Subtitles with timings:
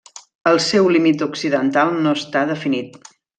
[0.51, 2.99] El seu límit occidental no està definit.